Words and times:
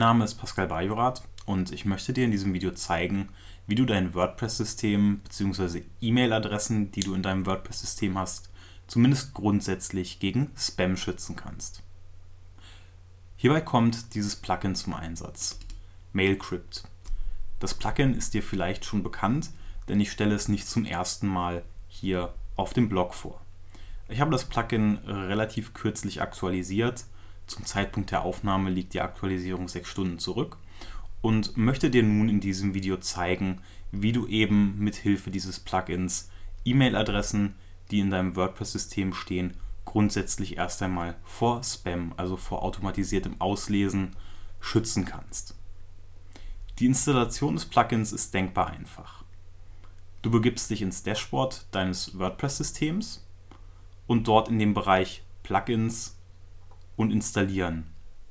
Name 0.00 0.24
ist 0.24 0.36
Pascal 0.36 0.66
Bajorath 0.66 1.22
und 1.44 1.72
ich 1.72 1.84
möchte 1.84 2.14
dir 2.14 2.24
in 2.24 2.30
diesem 2.30 2.54
Video 2.54 2.70
zeigen, 2.70 3.28
wie 3.66 3.74
du 3.74 3.84
dein 3.84 4.14
WordPress-System 4.14 5.18
bzw. 5.18 5.82
E-Mail-Adressen, 6.00 6.90
die 6.90 7.02
du 7.02 7.12
in 7.12 7.22
deinem 7.22 7.44
WordPress-System 7.44 8.16
hast, 8.16 8.48
zumindest 8.86 9.34
grundsätzlich 9.34 10.18
gegen 10.18 10.52
Spam 10.56 10.96
schützen 10.96 11.36
kannst. 11.36 11.82
Hierbei 13.36 13.60
kommt 13.60 14.14
dieses 14.14 14.36
Plugin 14.36 14.74
zum 14.74 14.94
Einsatz, 14.94 15.58
Mailcrypt. 16.14 16.84
Das 17.58 17.74
Plugin 17.74 18.14
ist 18.14 18.32
dir 18.32 18.42
vielleicht 18.42 18.86
schon 18.86 19.02
bekannt, 19.02 19.50
denn 19.90 20.00
ich 20.00 20.10
stelle 20.10 20.34
es 20.34 20.48
nicht 20.48 20.66
zum 20.66 20.86
ersten 20.86 21.28
Mal 21.28 21.62
hier 21.88 22.32
auf 22.56 22.72
dem 22.72 22.88
Blog 22.88 23.12
vor. 23.12 23.38
Ich 24.08 24.22
habe 24.22 24.30
das 24.30 24.46
Plugin 24.46 24.96
relativ 25.04 25.74
kürzlich 25.74 26.22
aktualisiert. 26.22 27.04
Zum 27.50 27.66
Zeitpunkt 27.66 28.12
der 28.12 28.22
Aufnahme 28.22 28.70
liegt 28.70 28.94
die 28.94 29.00
Aktualisierung 29.00 29.66
sechs 29.66 29.88
Stunden 29.88 30.20
zurück 30.20 30.56
und 31.20 31.56
möchte 31.56 31.90
dir 31.90 32.04
nun 32.04 32.28
in 32.28 32.38
diesem 32.38 32.74
Video 32.74 32.96
zeigen, 32.98 33.60
wie 33.90 34.12
du 34.12 34.28
eben 34.28 34.78
mit 34.78 34.94
Hilfe 34.94 35.32
dieses 35.32 35.58
Plugins 35.58 36.30
E-Mail-Adressen, 36.64 37.56
die 37.90 37.98
in 37.98 38.10
deinem 38.10 38.36
WordPress-System 38.36 39.14
stehen, 39.14 39.54
grundsätzlich 39.84 40.58
erst 40.58 40.80
einmal 40.80 41.16
vor 41.24 41.64
Spam, 41.64 42.14
also 42.16 42.36
vor 42.36 42.62
automatisiertem 42.62 43.40
Auslesen, 43.40 44.12
schützen 44.60 45.04
kannst. 45.04 45.56
Die 46.78 46.86
Installation 46.86 47.56
des 47.56 47.66
Plugins 47.66 48.12
ist 48.12 48.32
denkbar 48.32 48.68
einfach. 48.68 49.24
Du 50.22 50.30
begibst 50.30 50.70
dich 50.70 50.82
ins 50.82 51.02
Dashboard 51.02 51.66
deines 51.72 52.16
WordPress-Systems 52.16 53.26
und 54.06 54.28
dort 54.28 54.48
in 54.50 54.60
dem 54.60 54.72
Bereich 54.72 55.24
Plugins 55.42 56.19
und 57.00 57.10
installieren, 57.10 57.86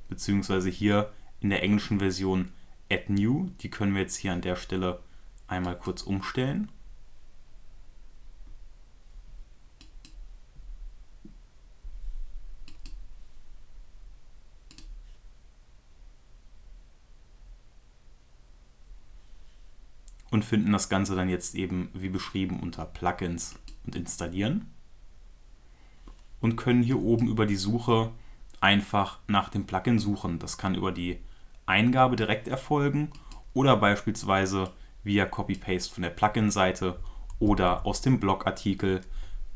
beziehungsweise 0.08 0.70
hier 0.70 1.12
in 1.40 1.50
der 1.50 1.62
englischen 1.62 1.98
Version 1.98 2.52
Add 2.90 3.12
New, 3.12 3.50
die 3.60 3.70
können 3.70 3.94
wir 3.94 4.02
jetzt 4.02 4.16
hier 4.16 4.32
an 4.32 4.42
der 4.42 4.56
Stelle 4.56 5.00
einmal 5.48 5.76
kurz 5.76 6.02
umstellen. 6.02 6.70
und 20.32 20.44
finden 20.44 20.70
das 20.70 20.88
Ganze 20.88 21.16
dann 21.16 21.28
jetzt 21.28 21.56
eben 21.56 21.90
wie 21.92 22.08
beschrieben 22.08 22.60
unter 22.60 22.84
Plugins 22.84 23.56
und 23.84 23.96
installieren. 23.96 24.70
Und 26.40 26.54
können 26.54 26.84
hier 26.84 27.00
oben 27.00 27.26
über 27.26 27.46
die 27.46 27.56
Suche 27.56 28.12
einfach 28.60 29.18
nach 29.26 29.48
dem 29.48 29.66
Plugin 29.66 29.98
suchen. 29.98 30.38
Das 30.38 30.58
kann 30.58 30.74
über 30.74 30.92
die 30.92 31.20
Eingabe 31.66 32.16
direkt 32.16 32.48
erfolgen 32.48 33.10
oder 33.54 33.76
beispielsweise 33.76 34.70
via 35.02 35.24
Copy-Paste 35.26 35.92
von 35.92 36.02
der 36.02 36.10
Plugin-Seite 36.10 37.00
oder 37.38 37.86
aus 37.86 38.02
dem 38.02 38.20
Blogartikel, 38.20 39.00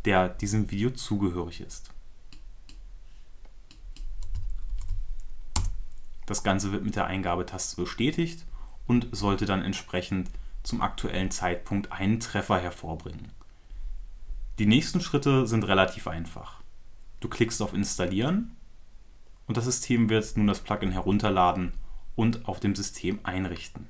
der 0.05 0.29
diesem 0.29 0.71
Video 0.71 0.91
zugehörig 0.91 1.61
ist. 1.61 1.91
Das 6.27 6.43
Ganze 6.43 6.73
wird 6.73 6.85
mit 6.85 6.97
der 6.97 7.07
Eingabetaste 7.07 7.77
bestätigt 7.77 8.47
und 8.87 9.09
sollte 9.13 9.45
dann 9.45 9.63
entsprechend 9.63 10.31
zum 10.63 10.81
aktuellen 10.81 11.31
Zeitpunkt 11.31 11.93
einen 11.93 12.21
Treffer 12.21 12.59
hervorbringen. 12.59 13.31
Die 14.59 14.67
nächsten 14.67 15.01
Schritte 15.01 15.47
sind 15.47 15.65
relativ 15.65 16.09
einfach. 16.09 16.63
Du 17.21 17.29
klickst 17.29 17.61
auf 17.61 17.75
Installieren 17.75 18.57
und 19.47 19.57
das 19.57 19.65
System 19.65 20.09
wird 20.09 20.37
nun 20.37 20.47
das 20.47 20.61
Plugin 20.61 20.91
herunterladen 20.91 21.73
und 22.17 22.47
auf 22.49 22.61
dem 22.61 22.75
System 22.75 23.21
einrichten. 23.23 23.89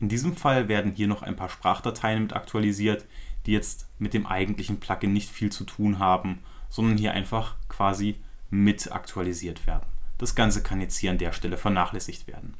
In 0.00 0.08
diesem 0.08 0.36
Fall 0.36 0.68
werden 0.68 0.92
hier 0.92 1.06
noch 1.06 1.22
ein 1.22 1.36
paar 1.36 1.48
Sprachdateien 1.48 2.22
mit 2.22 2.32
aktualisiert, 2.32 3.06
die 3.46 3.52
jetzt 3.52 3.88
mit 3.98 4.14
dem 4.14 4.26
eigentlichen 4.26 4.80
Plugin 4.80 5.12
nicht 5.12 5.30
viel 5.30 5.52
zu 5.52 5.64
tun 5.64 5.98
haben, 5.98 6.40
sondern 6.68 6.98
hier 6.98 7.12
einfach 7.12 7.56
quasi 7.68 8.16
mit 8.50 8.90
aktualisiert 8.90 9.66
werden. 9.66 9.86
Das 10.18 10.34
Ganze 10.34 10.62
kann 10.62 10.80
jetzt 10.80 10.96
hier 10.96 11.10
an 11.10 11.18
der 11.18 11.32
Stelle 11.32 11.56
vernachlässigt 11.56 12.26
werden. 12.26 12.54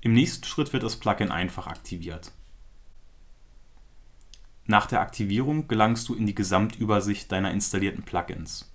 Im 0.00 0.14
nächsten 0.14 0.44
Schritt 0.44 0.72
wird 0.72 0.82
das 0.82 0.96
Plugin 0.96 1.30
einfach 1.30 1.66
aktiviert. 1.66 2.32
Nach 4.66 4.86
der 4.86 5.00
Aktivierung 5.00 5.68
gelangst 5.68 6.08
du 6.08 6.14
in 6.14 6.26
die 6.26 6.34
Gesamtübersicht 6.34 7.30
deiner 7.30 7.50
installierten 7.50 8.02
Plugins. 8.02 8.71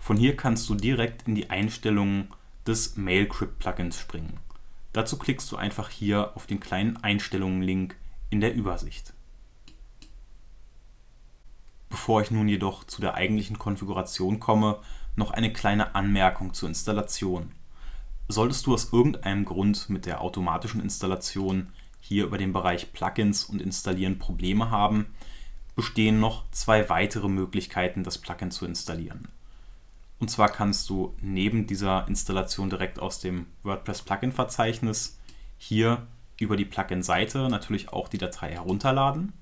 Von 0.00 0.16
hier 0.16 0.34
kannst 0.34 0.68
du 0.68 0.74
direkt 0.74 1.28
in 1.28 1.36
die 1.36 1.50
Einstellungen 1.50 2.32
des 2.66 2.96
Mailcrypt-Plugins 2.96 3.96
springen. 3.98 4.40
Dazu 4.92 5.18
klickst 5.18 5.52
du 5.52 5.56
einfach 5.56 5.90
hier 5.90 6.32
auf 6.34 6.46
den 6.46 6.58
kleinen 6.58 6.96
Einstellungen-Link 6.96 7.94
in 8.30 8.40
der 8.40 8.54
Übersicht. 8.54 9.12
Bevor 11.90 12.22
ich 12.22 12.30
nun 12.30 12.48
jedoch 12.48 12.84
zu 12.84 13.00
der 13.00 13.14
eigentlichen 13.14 13.58
Konfiguration 13.58 14.40
komme, 14.40 14.80
noch 15.16 15.32
eine 15.32 15.52
kleine 15.52 15.94
Anmerkung 15.94 16.54
zur 16.54 16.68
Installation. 16.68 17.52
Solltest 18.26 18.66
du 18.66 18.74
aus 18.74 18.92
irgendeinem 18.92 19.44
Grund 19.44 19.90
mit 19.90 20.06
der 20.06 20.22
automatischen 20.22 20.80
Installation 20.80 21.72
hier 22.00 22.24
über 22.24 22.38
den 22.38 22.52
Bereich 22.52 22.92
Plugins 22.92 23.44
und 23.44 23.60
Installieren 23.60 24.18
Probleme 24.18 24.70
haben, 24.70 25.06
bestehen 25.76 26.20
noch 26.20 26.50
zwei 26.52 26.88
weitere 26.88 27.28
Möglichkeiten, 27.28 28.02
das 28.02 28.18
Plugin 28.18 28.50
zu 28.50 28.64
installieren. 28.64 29.28
Und 30.20 30.30
zwar 30.30 30.50
kannst 30.50 30.88
du 30.90 31.14
neben 31.20 31.66
dieser 31.66 32.06
Installation 32.06 32.70
direkt 32.70 33.00
aus 33.00 33.18
dem 33.20 33.46
WordPress 33.62 34.02
Plugin 34.02 34.32
Verzeichnis 34.32 35.18
hier 35.58 36.06
über 36.38 36.56
die 36.56 36.64
Plugin-Seite 36.64 37.48
natürlich 37.48 37.88
auch 37.88 38.08
die 38.08 38.18
Datei 38.18 38.52
herunterladen 38.52 39.32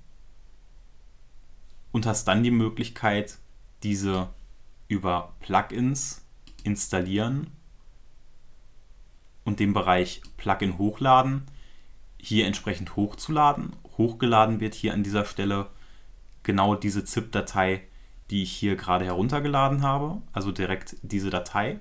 und 1.93 2.07
hast 2.07 2.27
dann 2.27 2.43
die 2.43 2.51
Möglichkeit, 2.51 3.39
diese 3.83 4.31
über 4.89 5.35
Plugins 5.41 6.25
installieren 6.63 7.49
und 9.45 9.61
den 9.61 9.73
Bereich 9.73 10.23
Plugin 10.37 10.79
hochladen 10.79 11.43
hier 12.21 12.47
entsprechend 12.47 12.97
hochzuladen. 12.97 13.75
Hochgeladen 13.97 14.61
wird 14.61 14.75
hier 14.75 14.93
an 14.93 15.03
dieser 15.03 15.25
Stelle 15.25 15.71
genau 16.43 16.75
diese 16.75 17.05
ZIP-Datei, 17.05 17.83
die 18.31 18.43
ich 18.43 18.53
hier 18.53 18.77
gerade 18.77 19.05
heruntergeladen 19.05 19.83
habe, 19.83 20.21
also 20.33 20.53
direkt 20.53 20.97
diese 21.03 21.31
Datei. 21.31 21.81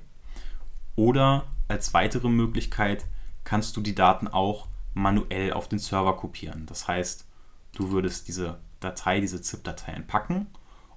Oder 0.96 1.46
als 1.68 1.94
weitere 1.94 2.30
Möglichkeit 2.30 3.06
kannst 3.44 3.78
du 3.78 3.81
die 3.81 3.96
Daten 3.96 4.28
auch 4.28 4.68
manuell 4.94 5.53
auf 5.53 5.68
den 5.68 5.80
Server 5.80 6.16
kopieren. 6.16 6.66
Das 6.66 6.88
heißt, 6.88 7.28
du 7.75 7.91
würdest 7.91 8.28
diese 8.28 8.59
Datei, 8.80 9.19
diese 9.19 9.41
ZIP-Datei 9.41 9.91
entpacken 9.91 10.47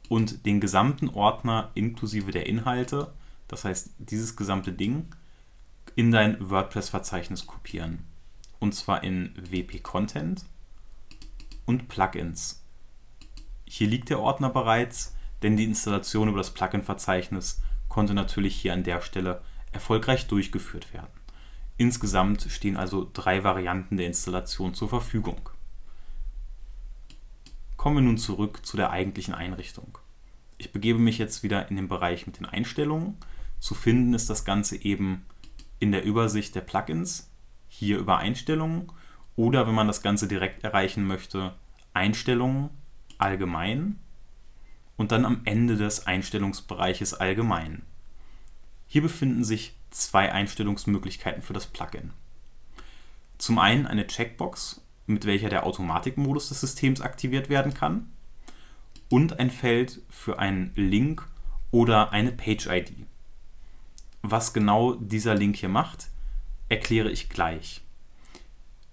und 0.09 0.47
den 0.47 0.61
gesamten 0.61 1.09
Ordner 1.09 1.71
inklusive 1.75 2.31
der 2.31 2.47
Inhalte, 2.47 3.13
das 3.49 3.65
heißt 3.65 3.91
dieses 3.99 4.37
gesamte 4.37 4.73
Ding, 4.73 5.07
in 5.97 6.11
dein 6.11 6.51
WordPress-Verzeichnis 6.51 7.47
kopieren. 7.47 8.05
Und 8.59 8.75
zwar 8.75 9.03
in 9.03 9.35
WP 9.37 9.83
Content 9.83 10.45
und 11.67 11.89
Plugins. 11.89 12.63
Hier 13.65 13.89
liegt 13.89 14.11
der 14.11 14.21
Ordner 14.21 14.51
bereits, 14.51 15.15
denn 15.43 15.57
die 15.57 15.65
Installation 15.65 16.29
über 16.29 16.39
das 16.39 16.53
Plugin-Verzeichnis 16.53 17.63
konnte 17.89 18.15
natürlich 18.15 18.57
hier 18.57 18.73
an 18.73 18.85
der 18.85 19.01
Stelle 19.03 19.43
erfolgreich 19.73 20.27
durchgeführt 20.27 20.93
werden. 20.93 21.11
Insgesamt 21.77 22.43
stehen 22.51 22.77
also 22.77 23.09
drei 23.13 23.43
Varianten 23.43 23.97
der 23.97 24.07
Installation 24.07 24.75
zur 24.75 24.89
Verfügung. 24.89 25.49
Kommen 27.77 27.97
wir 27.97 28.03
nun 28.03 28.19
zurück 28.19 28.65
zu 28.67 28.77
der 28.77 28.91
eigentlichen 28.91 29.33
Einrichtung. 29.33 29.97
Ich 30.59 30.73
begebe 30.73 30.99
mich 30.99 31.17
jetzt 31.17 31.43
wieder 31.43 31.71
in 31.71 31.77
den 31.77 31.89
Bereich 31.89 32.27
mit 32.27 32.39
den 32.39 32.45
Einstellungen. 32.45 33.17
Zu 33.59 33.75
finden 33.75 34.13
ist 34.13 34.29
das 34.29 34.45
Ganze 34.45 34.77
eben 34.85 35.25
in 35.79 35.91
der 35.91 36.05
Übersicht 36.05 36.55
der 36.55 36.61
Plugins, 36.61 37.31
hier 37.69 37.99
über 37.99 38.19
Einstellungen 38.19 38.93
oder 39.37 39.67
wenn 39.67 39.75
man 39.75 39.87
das 39.87 40.03
Ganze 40.03 40.29
direkt 40.29 40.63
erreichen 40.65 41.07
möchte, 41.07 41.55
Einstellungen 41.95 42.69
allgemein 43.17 43.99
und 45.01 45.13
dann 45.13 45.25
am 45.25 45.41
Ende 45.45 45.79
des 45.79 46.07
Einstellungsbereiches 46.07 47.15
allgemein. 47.15 47.81
Hier 48.87 49.01
befinden 49.01 49.45
sich 49.45 49.75
zwei 49.89 50.31
Einstellungsmöglichkeiten 50.31 51.41
für 51.41 51.55
das 51.55 51.67
Plugin. 51.67 52.11
Zum 53.39 53.59
einen 53.59 53.87
eine 53.87 54.07
Checkbox, 54.07 54.83
mit 55.07 55.25
welcher 55.25 55.49
der 55.49 55.65
Automatikmodus 55.65 56.51
des 56.51 56.61
Systems 56.61 57.01
aktiviert 57.01 57.49
werden 57.49 57.73
kann 57.73 58.13
und 59.09 59.41
ein 59.41 59.51
Feld 59.51 60.03
für 60.11 60.39
einen 60.39 60.71
Link 60.75 61.27
oder 61.71 62.13
eine 62.13 62.31
Page-ID. 62.31 62.93
Was 64.21 64.53
genau 64.53 64.97
dieser 64.97 65.35
Link 65.35 65.57
hier 65.57 65.71
macht, 65.71 66.09
erkläre 66.69 67.11
ich 67.11 67.31
gleich. 67.31 67.81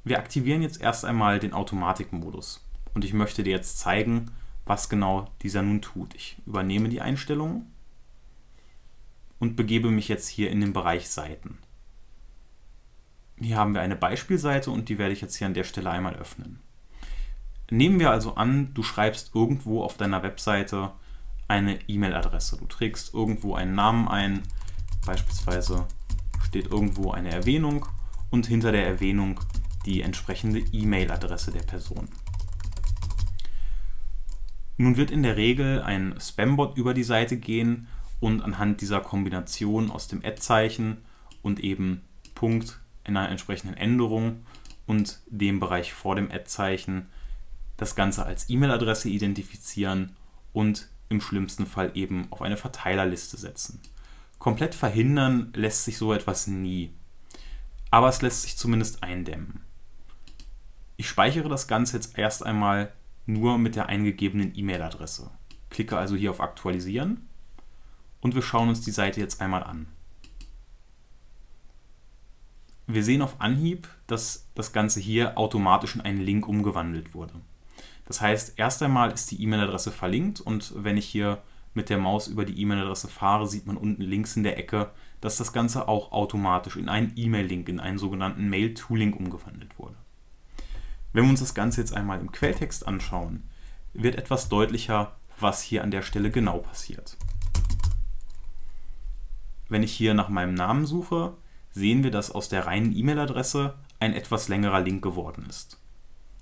Wir 0.06 0.20
aktivieren 0.20 0.62
jetzt 0.62 0.80
erst 0.80 1.04
einmal 1.04 1.40
den 1.40 1.52
Automatikmodus 1.52 2.66
und 2.94 3.04
ich 3.04 3.12
möchte 3.12 3.44
dir 3.44 3.52
jetzt 3.52 3.80
zeigen, 3.80 4.32
was 4.68 4.90
genau 4.90 5.30
dieser 5.42 5.62
nun 5.62 5.82
tut. 5.82 6.14
Ich 6.16 6.38
übernehme 6.46 6.90
die 6.90 7.02
Einstellungen 7.02 7.72
und 9.40 9.56
begebe 9.56 9.90
mich 9.92 10.08
jetzt 10.08 10.28
hier 10.28 10.50
in 10.52 10.62
den 10.62 10.74
Bereich 10.74 11.10
Seiten. 11.10 11.58
Hier 13.40 13.58
haben 13.58 13.74
wir 13.74 13.82
eine 13.82 13.96
Beispielseite 13.96 14.72
und 14.72 14.90
die 14.90 14.98
werde 14.98 15.14
ich 15.14 15.22
jetzt 15.22 15.36
hier 15.36 15.48
an 15.48 15.54
der 15.54 15.64
Stelle 15.64 15.92
einmal 15.92 16.16
öffnen. 16.16 16.60
Nehmen 17.70 18.00
wir 18.00 18.12
also 18.12 18.36
an, 18.36 18.74
du 18.74 18.82
schreibst 18.82 19.36
irgendwo 19.36 19.84
auf 19.84 19.98
deiner 19.98 20.24
Webseite 20.24 20.92
eine 21.48 21.80
E-Mail-Adresse. 21.88 22.58
Du 22.58 22.66
trägst 22.66 23.14
irgendwo 23.14 23.56
einen 23.56 23.76
Namen 23.76 24.08
ein, 24.08 24.44
beispielsweise 25.06 25.86
steht 26.46 26.68
irgendwo 26.68 27.12
eine 27.12 27.32
Erwähnung 27.32 27.86
und 28.32 28.48
hinter 28.48 28.72
der 28.72 28.88
Erwähnung 28.88 29.40
die 29.86 30.02
entsprechende 30.02 30.60
E-Mail-Adresse 30.60 31.52
der 31.52 31.64
Person. 31.64 32.10
Nun 34.78 34.96
wird 34.96 35.12
in 35.12 35.24
der 35.24 35.38
Regel 35.38 35.82
ein 35.82 36.16
Spambot 36.20 36.78
über 36.78 36.94
die 36.94 37.04
Seite 37.04 37.38
gehen 37.38 37.88
und 38.20 38.42
anhand 38.42 38.82
dieser 38.82 39.02
Kombination 39.02 39.92
aus 39.92 40.08
dem 40.08 40.24
Ad-Zeichen 40.24 40.98
und 41.42 41.60
eben 41.60 42.02
Punkt 42.36 42.80
einer 43.04 43.30
entsprechenden 43.30 43.76
Änderung 43.76 44.46
und 44.86 45.20
dem 45.28 45.60
Bereich 45.60 45.94
vor 45.94 46.16
dem 46.16 46.32
Ad-Zeichen 46.32 47.08
das 47.78 47.96
Ganze 47.96 48.26
als 48.26 48.50
E-Mail-Adresse 48.50 49.10
identifizieren 49.10 50.16
und 50.54 50.88
im 51.10 51.22
schlimmsten 51.22 51.66
Fall 51.66 51.92
eben 51.94 52.28
auf 52.32 52.42
eine 52.42 52.58
Verteilerliste 52.58 53.38
setzen. 53.38 53.80
Komplett 54.40 54.76
verhindern 54.76 55.52
lässt 55.56 55.86
sich 55.86 55.98
so 55.98 56.14
etwas 56.14 56.48
nie, 56.48 56.92
aber 57.90 58.10
es 58.10 58.22
lässt 58.22 58.44
sich 58.44 58.58
zumindest 58.58 59.04
eindämmen. 59.04 59.62
Ich 60.98 61.08
speichere 61.08 61.50
das 61.50 61.68
Ganze 61.68 61.98
jetzt 61.98 62.18
erst 62.18 62.46
einmal 62.46 62.92
nur 63.28 63.58
mit 63.58 63.76
der 63.76 63.88
eingegebenen 63.88 64.54
E-Mail-Adresse. 64.56 65.30
Klicke 65.70 65.98
also 65.98 66.16
hier 66.16 66.32
auf 66.32 66.42
Aktualisieren 66.42 67.28
und 68.22 68.36
wir 68.36 68.42
schauen 68.42 68.70
uns 68.70 68.82
die 68.82 68.92
Seite 68.92 69.20
jetzt 69.20 69.42
einmal 69.42 69.64
an. 69.64 69.88
Wir 72.88 73.04
sehen 73.04 73.22
auf 73.22 73.42
Anhieb, 73.42 73.90
dass 74.08 74.48
das 74.56 74.72
Ganze 74.72 75.02
hier 75.02 75.38
automatisch 75.38 75.96
in 75.96 76.02
einen 76.02 76.22
Link 76.22 76.48
umgewandelt 76.48 77.14
wurde. 77.14 77.34
Das 78.06 78.22
heißt, 78.22 78.54
erst 78.58 78.82
einmal 78.82 79.12
ist 79.12 79.30
die 79.30 79.44
E-Mail-Adresse 79.44 79.92
verlinkt 79.92 80.40
und 80.40 80.72
wenn 80.76 80.96
ich 80.96 81.06
hier 81.06 81.44
mit 81.74 81.90
der 81.90 81.98
Maus 81.98 82.28
über 82.30 82.46
die 82.46 82.60
E-Mail-Adresse 82.62 83.10
fahre, 83.10 83.46
sieht 83.46 83.68
man 83.68 83.76
unten 83.76 84.02
links 84.02 84.38
in 84.38 84.44
der 84.44 84.58
Ecke, 84.58 84.90
dass 85.20 85.36
das 85.36 85.52
Ganze 85.52 85.90
auch 85.90 86.14
automatisch 86.14 86.78
in 86.78 86.88
einen 86.88 87.12
E-Mail-Link, 87.18 87.68
in 87.68 87.82
einen 87.82 87.98
sogenannten 87.98 88.50
Mail-to-Link 88.50 89.18
umgewandelt 89.18 89.78
wurde. 89.78 89.96
Wenn 91.14 91.24
wir 91.24 91.30
uns 91.30 91.40
das 91.40 91.56
Ganze 91.56 91.82
jetzt 91.82 91.94
einmal 91.94 92.20
im 92.20 92.32
Quelltext 92.32 92.88
anschauen, 92.88 93.50
wird 93.94 94.16
etwas 94.16 94.50
deutlicher, 94.50 95.16
was 95.40 95.62
hier 95.62 95.84
an 95.84 95.92
der 95.92 96.02
Stelle 96.02 96.32
genau 96.32 96.60
passiert. 96.60 97.18
Wenn 99.70 99.84
ich 99.84 99.94
hier 99.94 100.14
nach 100.14 100.30
meinem 100.30 100.54
Namen 100.54 100.86
suche, 100.86 101.34
sehen 101.72 102.04
wir, 102.04 102.12
dass 102.12 102.32
aus 102.32 102.50
der 102.50 102.66
reinen 102.66 102.96
E-Mail-Adresse 102.96 103.76
ein 104.00 104.14
etwas 104.14 104.48
längerer 104.48 104.82
Link 104.82 105.02
geworden 105.02 105.46
ist. 105.50 105.80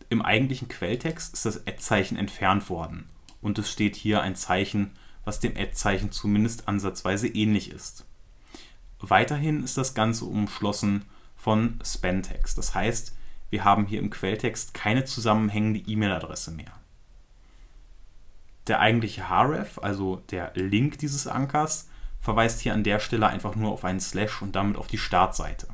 Im 0.10 0.22
eigentlichen 0.22 0.68
Quelltext 0.68 1.34
ist 1.34 1.46
das 1.46 1.66
Ad-Zeichen 1.68 2.18
entfernt 2.18 2.70
worden 2.70 3.10
und 3.42 3.58
es 3.58 3.72
steht 3.72 3.96
hier 3.96 4.22
ein 4.22 4.36
Zeichen, 4.36 4.92
was 5.24 5.40
dem 5.40 5.54
Ad-Zeichen 5.58 6.12
zumindest 6.12 6.68
ansatzweise 6.68 7.28
ähnlich 7.28 7.72
ist. 7.72 8.06
Weiterhin 9.00 9.64
ist 9.64 9.78
das 9.78 9.94
Ganze 9.94 10.26
umschlossen 10.26 11.06
von 11.36 11.80
Spantext. 11.84 12.58
Das 12.58 12.74
heißt, 12.74 13.15
wir 13.50 13.64
haben 13.64 13.86
hier 13.86 14.00
im 14.00 14.10
Quelltext 14.10 14.74
keine 14.74 15.06
zusammenhängende 15.06 15.80
E-Mail-Adresse 15.80 16.52
mehr. 16.52 16.72
Der 18.68 18.80
eigentliche 18.80 19.30
href, 19.30 19.78
also 19.80 20.18
der 20.32 20.52
Link 20.56 20.98
dieses 20.98 21.28
Ankers, 21.28 21.88
verweist 22.20 22.62
hier 22.62 22.74
an 22.74 22.84
der 22.84 23.00
Stelle 23.00 23.28
einfach 23.28 23.56
nur 23.56 23.72
auf 23.72 23.86
einen 23.86 24.00
Slash 24.00 24.42
und 24.42 24.56
damit 24.56 24.78
auf 24.78 24.88
die 24.88 24.98
Startseite. 24.98 25.68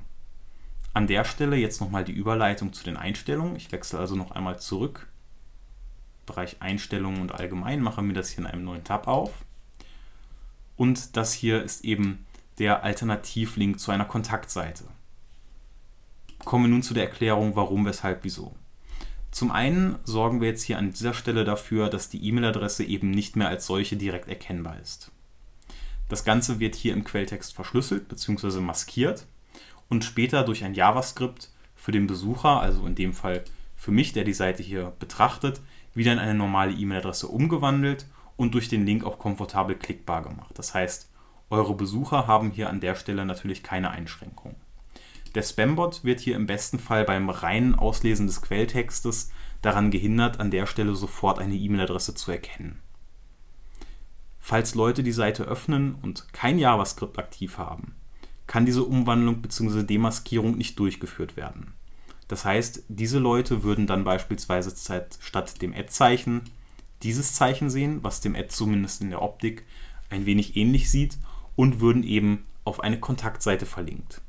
An 0.93 1.07
der 1.07 1.23
Stelle 1.23 1.55
jetzt 1.55 1.79
nochmal 1.79 2.03
die 2.03 2.11
Überleitung 2.11 2.73
zu 2.73 2.83
den 2.83 2.97
Einstellungen. 2.97 3.55
Ich 3.55 3.71
wechsle 3.71 3.99
also 3.99 4.15
noch 4.15 4.31
einmal 4.31 4.59
zurück. 4.59 5.07
Bereich 6.25 6.57
Einstellungen 6.61 7.21
und 7.21 7.31
allgemein 7.31 7.81
mache 7.81 8.01
mir 8.01 8.13
das 8.13 8.29
hier 8.29 8.39
in 8.39 8.47
einem 8.47 8.65
neuen 8.65 8.83
Tab 8.83 9.07
auf. 9.07 9.31
Und 10.75 11.15
das 11.15 11.31
hier 11.31 11.63
ist 11.63 11.85
eben 11.85 12.25
der 12.59 12.83
Alternativlink 12.83 13.79
zu 13.79 13.91
einer 13.91 14.05
Kontaktseite. 14.05 14.83
Kommen 16.45 16.65
wir 16.65 16.69
nun 16.69 16.83
zu 16.83 16.93
der 16.93 17.05
Erklärung, 17.05 17.55
warum, 17.55 17.85
weshalb, 17.85 18.23
wieso. 18.23 18.55
Zum 19.31 19.51
einen 19.51 19.97
sorgen 20.03 20.41
wir 20.41 20.49
jetzt 20.49 20.63
hier 20.63 20.77
an 20.77 20.91
dieser 20.91 21.13
Stelle 21.13 21.45
dafür, 21.45 21.89
dass 21.89 22.09
die 22.09 22.25
E-Mail-Adresse 22.27 22.83
eben 22.83 23.11
nicht 23.11 23.35
mehr 23.35 23.47
als 23.47 23.65
solche 23.65 23.95
direkt 23.95 24.27
erkennbar 24.27 24.79
ist. 24.79 25.11
Das 26.09 26.25
Ganze 26.25 26.59
wird 26.59 26.75
hier 26.75 26.93
im 26.93 27.05
Quelltext 27.05 27.53
verschlüsselt 27.53 28.09
bzw. 28.09 28.59
maskiert 28.59 29.25
und 29.87 30.03
später 30.03 30.43
durch 30.43 30.65
ein 30.65 30.73
JavaScript 30.73 31.49
für 31.75 31.93
den 31.93 32.07
Besucher, 32.07 32.59
also 32.59 32.85
in 32.85 32.95
dem 32.95 33.13
Fall 33.13 33.45
für 33.77 33.91
mich, 33.91 34.11
der 34.11 34.25
die 34.25 34.33
Seite 34.33 34.61
hier 34.61 34.93
betrachtet, 34.99 35.61
wieder 35.93 36.11
in 36.11 36.19
eine 36.19 36.35
normale 36.35 36.73
E-Mail-Adresse 36.73 37.27
umgewandelt 37.27 38.05
und 38.35 38.53
durch 38.53 38.67
den 38.67 38.85
Link 38.85 39.05
auch 39.05 39.19
komfortabel 39.19 39.75
klickbar 39.77 40.23
gemacht. 40.23 40.51
Das 40.55 40.73
heißt, 40.73 41.09
eure 41.49 41.75
Besucher 41.75 42.27
haben 42.27 42.51
hier 42.51 42.69
an 42.69 42.79
der 42.79 42.95
Stelle 42.95 43.25
natürlich 43.25 43.63
keine 43.63 43.91
Einschränkungen. 43.91 44.55
Der 45.35 45.43
Spambot 45.43 46.03
wird 46.03 46.19
hier 46.19 46.35
im 46.35 46.45
besten 46.45 46.77
Fall 46.77 47.05
beim 47.05 47.29
reinen 47.29 47.75
Auslesen 47.75 48.27
des 48.27 48.41
Quelltextes 48.41 49.31
daran 49.61 49.91
gehindert, 49.91 50.39
an 50.39 50.51
der 50.51 50.65
Stelle 50.65 50.95
sofort 50.95 51.39
eine 51.39 51.55
E-Mail-Adresse 51.55 52.15
zu 52.15 52.31
erkennen. 52.31 52.81
Falls 54.39 54.75
Leute 54.75 55.03
die 55.03 55.11
Seite 55.11 55.43
öffnen 55.43 55.95
und 56.01 56.33
kein 56.33 56.57
JavaScript 56.57 57.17
aktiv 57.19 57.57
haben, 57.57 57.95
kann 58.47 58.65
diese 58.65 58.83
Umwandlung 58.83 59.41
bzw. 59.41 59.83
Demaskierung 59.83 60.57
nicht 60.57 60.77
durchgeführt 60.79 61.37
werden. 61.37 61.73
Das 62.27 62.43
heißt, 62.43 62.83
diese 62.89 63.19
Leute 63.19 63.63
würden 63.63 63.87
dann 63.87 64.03
beispielsweise 64.03 64.73
statt 65.19 65.61
dem 65.61 65.73
Ad-Zeichen 65.73 66.41
dieses 67.03 67.33
Zeichen 67.33 67.69
sehen, 67.69 68.03
was 68.03 68.21
dem 68.21 68.35
Ad 68.35 68.49
zumindest 68.49 69.01
in 69.01 69.09
der 69.09 69.21
Optik 69.21 69.65
ein 70.09 70.25
wenig 70.25 70.57
ähnlich 70.57 70.89
sieht 70.89 71.17
und 71.55 71.79
würden 71.79 72.03
eben 72.03 72.45
auf 72.63 72.81
eine 72.81 72.99
Kontaktseite 72.99 73.65
verlinkt. 73.65 74.21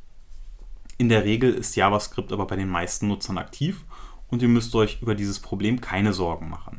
In 1.03 1.09
der 1.09 1.25
Regel 1.25 1.53
ist 1.53 1.75
JavaScript 1.75 2.31
aber 2.31 2.47
bei 2.47 2.55
den 2.55 2.69
meisten 2.69 3.09
Nutzern 3.09 3.37
aktiv 3.37 3.85
und 4.29 4.41
ihr 4.41 4.47
müsst 4.47 4.73
euch 4.77 5.03
über 5.03 5.17
dieses 5.17 5.41
Problem 5.41 5.81
keine 5.81 6.13
Sorgen 6.13 6.49
machen. 6.49 6.79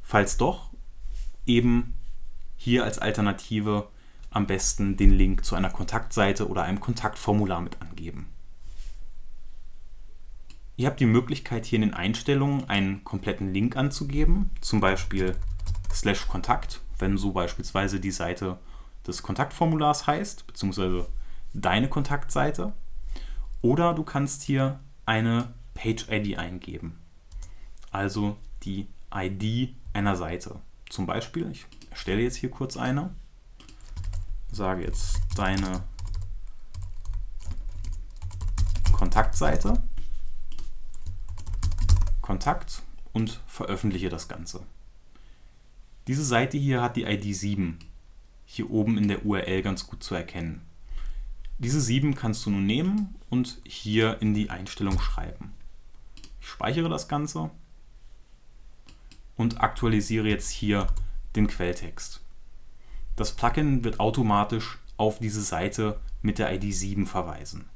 Falls 0.00 0.36
doch, 0.36 0.70
eben 1.44 1.94
hier 2.56 2.84
als 2.84 3.00
Alternative 3.00 3.88
am 4.30 4.46
besten 4.46 4.96
den 4.96 5.10
Link 5.10 5.44
zu 5.44 5.56
einer 5.56 5.70
Kontaktseite 5.70 6.48
oder 6.48 6.62
einem 6.62 6.78
Kontaktformular 6.78 7.60
mit 7.60 7.82
angeben. 7.82 8.28
Ihr 10.76 10.86
habt 10.86 11.00
die 11.00 11.06
Möglichkeit 11.06 11.66
hier 11.66 11.78
in 11.78 11.88
den 11.88 11.94
Einstellungen 11.94 12.68
einen 12.68 13.02
kompletten 13.02 13.52
Link 13.52 13.74
anzugeben, 13.74 14.50
zum 14.60 14.78
Beispiel 14.78 15.34
slash 15.92 16.28
Kontakt, 16.28 16.80
wenn 17.00 17.18
so 17.18 17.32
beispielsweise 17.32 17.98
die 17.98 18.12
Seite 18.12 18.60
des 19.04 19.24
Kontaktformulars 19.24 20.06
heißt, 20.06 20.46
beziehungsweise 20.46 21.08
deine 21.52 21.88
Kontaktseite. 21.88 22.72
Oder 23.62 23.94
du 23.94 24.04
kannst 24.04 24.42
hier 24.42 24.80
eine 25.06 25.52
Page-ID 25.74 26.38
eingeben, 26.38 26.98
also 27.90 28.36
die 28.62 28.86
ID 29.14 29.74
einer 29.92 30.16
Seite. 30.16 30.60
Zum 30.88 31.06
Beispiel, 31.06 31.50
ich 31.50 31.66
erstelle 31.90 32.22
jetzt 32.22 32.36
hier 32.36 32.50
kurz 32.50 32.76
eine, 32.76 33.10
sage 34.50 34.84
jetzt 34.84 35.20
deine 35.36 35.82
Kontaktseite, 38.92 39.82
Kontakt 42.20 42.82
und 43.12 43.40
veröffentliche 43.46 44.08
das 44.08 44.28
Ganze. 44.28 44.62
Diese 46.06 46.24
Seite 46.24 46.56
hier 46.58 46.82
hat 46.82 46.96
die 46.96 47.04
ID 47.04 47.34
7, 47.34 47.78
hier 48.46 48.70
oben 48.70 48.98
in 48.98 49.08
der 49.08 49.24
URL 49.24 49.62
ganz 49.62 49.86
gut 49.86 50.02
zu 50.02 50.14
erkennen. 50.14 50.62
Diese 51.60 51.78
7 51.78 52.14
kannst 52.14 52.46
du 52.46 52.50
nun 52.50 52.64
nehmen 52.64 53.16
und 53.28 53.58
hier 53.66 54.22
in 54.22 54.32
die 54.32 54.48
Einstellung 54.48 54.98
schreiben. 54.98 55.52
Ich 56.40 56.48
speichere 56.48 56.88
das 56.88 57.06
Ganze 57.06 57.50
und 59.36 59.60
aktualisiere 59.60 60.26
jetzt 60.26 60.48
hier 60.48 60.86
den 61.36 61.48
Quelltext. 61.48 62.22
Das 63.14 63.32
Plugin 63.36 63.84
wird 63.84 64.00
automatisch 64.00 64.78
auf 64.96 65.18
diese 65.18 65.42
Seite 65.42 66.00
mit 66.22 66.38
der 66.38 66.50
ID 66.50 66.72
7 66.72 67.06
verweisen. 67.06 67.66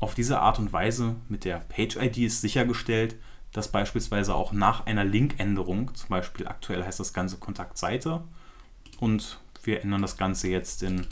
Auf 0.00 0.16
diese 0.16 0.40
Art 0.40 0.58
und 0.58 0.72
Weise 0.72 1.14
mit 1.28 1.44
der 1.44 1.58
Page-ID 1.60 2.18
ist 2.18 2.40
sichergestellt, 2.40 3.14
dass 3.52 3.70
beispielsweise 3.70 4.34
auch 4.34 4.50
nach 4.50 4.86
einer 4.86 5.04
Linkänderung, 5.04 5.94
zum 5.94 6.08
Beispiel 6.08 6.48
aktuell 6.48 6.84
heißt 6.84 6.98
das 6.98 7.12
Ganze 7.12 7.36
Kontaktseite 7.36 8.24
und 8.98 9.38
wir 9.62 9.82
ändern 9.82 10.02
das 10.02 10.16
Ganze 10.16 10.48
jetzt 10.48 10.82
in 10.82 11.06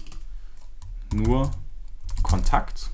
nur 1.13 1.51
Kontakt. 2.23 2.91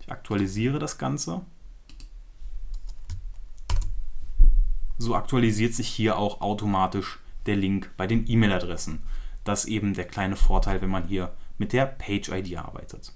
Ich 0.00 0.10
aktualisiere 0.10 0.78
das 0.78 0.98
Ganze 0.98 1.42
so 4.98 5.14
aktualisiert 5.14 5.74
sich 5.74 5.88
hier 5.88 6.18
auch 6.18 6.40
automatisch 6.40 7.18
der 7.46 7.56
Link 7.56 7.90
bei 7.96 8.06
den 8.06 8.28
E-Mail-Adressen. 8.28 9.00
Das 9.44 9.64
ist 9.64 9.70
eben 9.70 9.94
der 9.94 10.06
kleine 10.06 10.36
Vorteil, 10.36 10.80
wenn 10.80 10.90
man 10.90 11.06
hier 11.06 11.32
mit 11.58 11.72
der 11.72 11.86
Page-ID 11.86 12.56
arbeitet. 12.56 13.12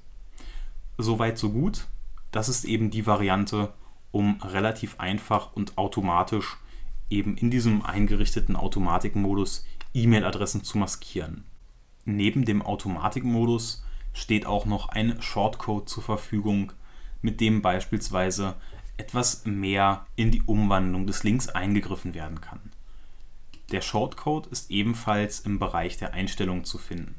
Soweit 0.98 1.38
so 1.38 1.50
gut. 1.50 1.86
Das 2.30 2.48
ist 2.48 2.64
eben 2.64 2.90
die 2.90 3.06
Variante, 3.06 3.72
um 4.12 4.40
relativ 4.42 5.00
einfach 5.00 5.52
und 5.52 5.78
automatisch 5.78 6.58
eben 7.08 7.36
in 7.36 7.50
diesem 7.50 7.84
eingerichteten 7.84 8.54
Automatikmodus 8.54 9.64
E-Mail-Adressen 9.94 10.62
zu 10.62 10.78
maskieren. 10.78 11.44
Neben 12.04 12.44
dem 12.44 12.62
Automatikmodus 12.62 13.84
steht 14.12 14.46
auch 14.46 14.66
noch 14.66 14.88
ein 14.88 15.20
Shortcode 15.22 15.88
zur 15.88 16.02
Verfügung, 16.02 16.72
mit 17.22 17.40
dem 17.40 17.62
beispielsweise 17.62 18.56
etwas 18.96 19.44
mehr 19.44 20.06
in 20.16 20.30
die 20.30 20.42
Umwandlung 20.42 21.06
des 21.06 21.22
Links 21.22 21.48
eingegriffen 21.48 22.14
werden 22.14 22.40
kann. 22.40 22.60
Der 23.70 23.82
Shortcode 23.82 24.46
ist 24.48 24.70
ebenfalls 24.70 25.40
im 25.40 25.58
Bereich 25.58 25.96
der 25.96 26.12
Einstellungen 26.12 26.64
zu 26.64 26.76
finden. 26.76 27.14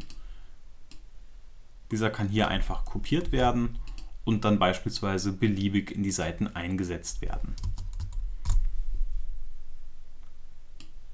Dieser 1.92 2.10
kann 2.10 2.30
hier 2.30 2.50
einfach 2.50 2.86
kopiert 2.86 3.32
werden 3.32 3.78
und 4.26 4.46
dann 4.46 4.60
beispielsweise 4.60 5.34
beliebig 5.34 5.92
in 5.92 6.04
die 6.04 6.12
Seiten 6.12 6.48
eingesetzt 6.48 7.22
werden. 7.22 7.56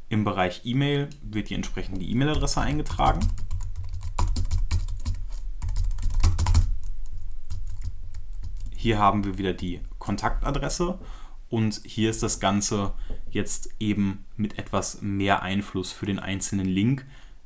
Im 0.09 0.23
Bereich 0.23 0.61
E-Mail 0.63 1.09
wird 1.21 1.49
die 1.49 1.55
entsprechende 1.55 2.05
E-Mail-Adresse 2.05 2.61
eingetragen. 2.61 3.27
Hier 8.79 8.99
haben 8.99 9.25
wir 9.25 9.39
wieder 9.39 9.53
die 9.53 9.81
Kontaktadresse 9.97 10.99
und 11.49 11.81
hier 11.83 12.11
ist 12.11 12.21
das 12.21 12.39
Ganze 12.39 12.93
jetzt 13.31 13.71
eben 13.79 14.23
mit 14.35 14.59
etwas 14.59 15.01
mehr 15.01 15.41
Einfluss 15.41 15.91
für 15.91 16.05
den 16.05 16.19
einzelnen 16.19 16.67
Link, 16.67 17.03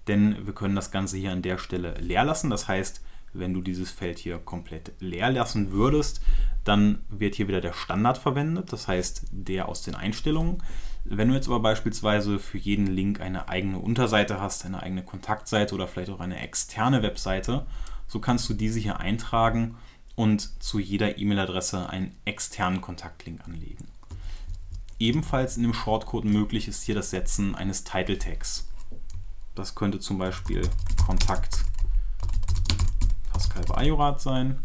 denn 0.07 0.45
wir 0.45 0.53
können 0.53 0.75
das 0.75 0.91
Ganze 0.91 1.15
hier 1.15 1.31
an 1.31 1.41
der 1.41 1.57
Stelle 1.57 1.93
leer 2.01 2.25
lassen. 2.25 2.49
Das 2.49 2.67
heißt, 2.67 3.01
wenn 3.31 3.53
du 3.53 3.61
dieses 3.61 3.91
Feld 3.91 4.19
hier 4.19 4.39
komplett 4.39 4.91
leer 4.99 5.31
lassen 5.31 5.71
würdest, 5.71 6.21
dann 6.65 6.99
wird 7.09 7.35
hier 7.35 7.47
wieder 7.47 7.61
der 7.61 7.71
Standard 7.71 8.17
verwendet, 8.17 8.73
das 8.73 8.89
heißt 8.89 9.27
der 9.31 9.69
aus 9.69 9.83
den 9.83 9.95
Einstellungen. 9.95 10.61
Wenn 11.05 11.29
du 11.29 11.35
jetzt 11.35 11.47
aber 11.47 11.61
beispielsweise 11.61 12.39
für 12.39 12.57
jeden 12.57 12.87
Link 12.87 13.21
eine 13.21 13.47
eigene 13.47 13.79
Unterseite 13.79 14.41
hast, 14.41 14.65
eine 14.65 14.83
eigene 14.83 15.05
Kontaktseite 15.05 15.75
oder 15.75 15.87
vielleicht 15.87 16.11
auch 16.11 16.19
eine 16.19 16.41
externe 16.41 17.03
Webseite, 17.03 17.65
so 18.05 18.19
kannst 18.19 18.49
du 18.49 18.53
diese 18.53 18.81
hier 18.81 18.99
eintragen 18.99 19.77
und 20.15 20.61
zu 20.61 20.79
jeder 20.79 21.17
E-Mail-Adresse 21.17 21.89
einen 21.89 22.15
externen 22.25 22.81
Kontaktlink 22.81 23.43
anlegen. 23.45 23.87
Ebenfalls 24.99 25.57
in 25.57 25.63
dem 25.63 25.73
Shortcode 25.73 26.25
möglich 26.25 26.67
ist 26.67 26.83
hier 26.83 26.95
das 26.95 27.09
Setzen 27.09 27.55
eines 27.55 27.83
Title 27.83 28.19
Tags. 28.19 28.69
Das 29.55 29.75
könnte 29.75 29.99
zum 29.99 30.17
Beispiel 30.17 30.61
Kontakt 31.05 31.65
Pascal 33.31 33.63
Bajorat 33.63 34.21
sein 34.21 34.61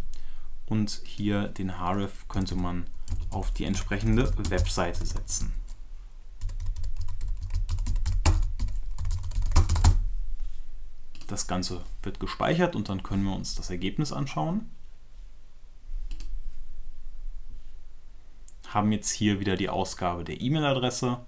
und 0.67 1.01
hier 1.05 1.49
den 1.49 1.81
href 1.81 2.29
könnte 2.29 2.55
man 2.55 2.87
auf 3.31 3.51
die 3.51 3.65
entsprechende 3.65 4.31
Webseite 4.51 5.07
setzen. 5.07 5.53
Das 11.27 11.47
Ganze 11.49 11.83
wird 12.03 12.21
gespeichert 12.21 12.77
und 12.77 12.89
dann 12.89 13.03
können 13.03 13.25
wir 13.25 13.35
uns 13.35 13.55
das 13.55 13.71
Ergebnis 13.71 14.13
anschauen. 14.13 14.71
Haben 18.77 18.93
jetzt 18.93 19.11
hier 19.11 19.41
wieder 19.41 19.57
die 19.57 19.71
Ausgabe 19.71 20.23
der 20.23 20.39
E-Mail-Adresse. 20.39 21.19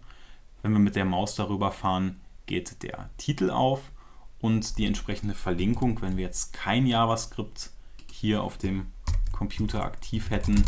Wenn 0.60 0.72
wir 0.72 0.80
mit 0.80 0.96
der 0.96 1.06
Maus 1.06 1.34
darüber 1.34 1.72
fahren, 1.72 2.20
geht 2.44 2.82
der 2.82 3.08
Titel 3.16 3.48
auf 3.48 3.90
und 4.38 4.76
die 4.76 4.84
entsprechende 4.84 5.32
Verlinkung, 5.32 6.02
wenn 6.02 6.18
wir 6.18 6.24
jetzt 6.24 6.52
kein 6.52 6.86
JavaScript 6.86 7.70
hier 8.12 8.42
auf 8.42 8.58
dem 8.58 8.88
Computer 9.32 9.82
aktiv 9.82 10.28
hätten, 10.28 10.62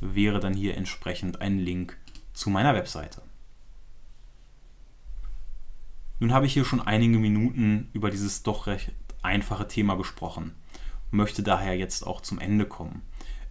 wäre 0.00 0.40
dann 0.40 0.54
hier 0.54 0.78
entsprechend 0.78 1.42
ein 1.42 1.58
Link 1.58 1.98
zu 2.32 2.48
meiner 2.48 2.72
Webseite. 2.72 3.20
Nun 6.20 6.32
habe 6.32 6.46
ich 6.46 6.54
hier 6.54 6.64
schon 6.64 6.80
einige 6.80 7.18
Minuten 7.18 7.90
über 7.92 8.08
dieses 8.08 8.42
doch 8.42 8.66
recht 8.66 8.94
einfache 9.20 9.68
Thema 9.68 9.94
gesprochen, 9.94 10.54
möchte 11.10 11.42
daher 11.42 11.76
jetzt 11.76 12.06
auch 12.06 12.22
zum 12.22 12.38
Ende 12.38 12.64
kommen. 12.64 13.02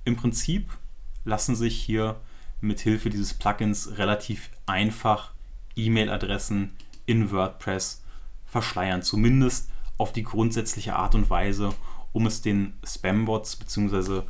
Im 0.06 0.16
Prinzip 0.16 0.76
lassen 1.24 1.56
sich 1.56 1.80
hier 1.80 2.20
mit 2.64 2.80
Hilfe 2.80 3.10
dieses 3.10 3.34
Plugins 3.34 3.98
relativ 3.98 4.50
einfach 4.66 5.32
E-Mail-Adressen 5.76 6.72
in 7.06 7.32
WordPress 7.32 8.04
verschleiern, 8.46 9.02
zumindest 9.02 9.70
auf 9.98 10.14
die 10.14 10.24
grundsätzliche 10.24 10.96
Art 10.96 11.16
und 11.16 11.30
Weise, 11.30 11.74
um 12.14 12.26
es 12.26 12.42
den 12.42 12.74
Spam-Bots 12.86 13.58
bzw. 13.58 14.22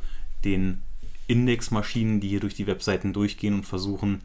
den 0.44 0.82
Indexmaschinen, 1.26 2.20
die 2.20 2.28
hier 2.28 2.40
durch 2.40 2.54
die 2.54 2.66
Webseiten 2.66 3.12
durchgehen 3.12 3.54
und 3.54 3.64
versuchen, 3.64 4.22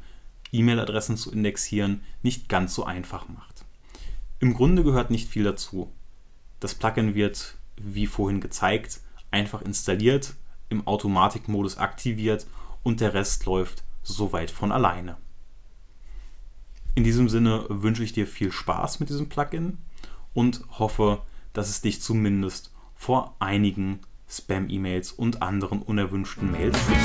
E-Mail-Adressen 0.52 1.16
zu 1.16 1.32
indexieren, 1.32 2.02
nicht 2.24 2.50
ganz 2.50 2.74
so 2.74 2.86
einfach 2.86 3.30
macht. 3.30 3.66
Im 4.40 4.54
Grunde 4.54 4.84
gehört 4.84 5.12
nicht 5.12 5.30
viel 5.30 5.44
dazu. 5.44 5.92
Das 6.60 6.76
Plugin 6.76 7.14
wird, 7.14 7.58
wie 7.78 8.08
vorhin 8.08 8.42
gezeigt, 8.42 9.02
einfach 9.32 9.62
installiert, 9.62 10.34
im 10.70 10.88
Automatikmodus 10.88 11.78
aktiviert 11.78 12.48
und 12.84 13.02
der 13.02 13.14
Rest 13.14 13.46
läuft 13.46 13.84
soweit 14.04 14.52
von 14.52 14.72
alleine. 14.72 15.18
In 16.96 17.04
diesem 17.04 17.30
Sinne 17.30 17.66
wünsche 17.70 18.04
ich 18.04 18.14
dir 18.14 18.28
viel 18.28 18.52
Spaß 18.52 19.00
mit 19.00 19.10
diesem 19.10 19.30
Plugin 19.30 19.78
und 20.34 20.64
hoffe, 20.80 21.22
dass 21.54 21.70
es 21.70 21.82
dich 21.82 22.02
zumindest 22.02 22.74
vor 22.96 23.36
einigen 23.40 24.00
Spam-E-Mails 24.30 25.12
und 25.12 25.42
anderen 25.42 25.82
unerwünschten 25.82 26.52
Mails 26.52 26.78
schützt. 26.78 27.00